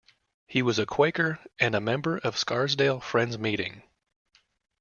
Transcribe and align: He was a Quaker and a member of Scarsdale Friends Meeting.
He 0.47 0.63
was 0.63 0.79
a 0.79 0.87
Quaker 0.87 1.37
and 1.59 1.75
a 1.75 1.79
member 1.79 2.17
of 2.17 2.35
Scarsdale 2.35 2.99
Friends 2.99 3.37
Meeting. 3.37 3.83